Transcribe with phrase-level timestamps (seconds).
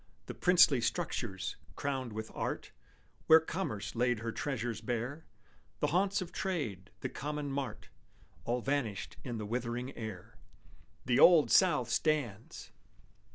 [0.25, 2.71] The princely structures, crowned with art,
[3.27, 5.27] Where Commerce laid her treasures bare;
[5.79, 7.89] The haunts of trade, the common mart,
[8.43, 10.37] All vanished in the withering air,
[11.05, 12.71] "The Old South stands!"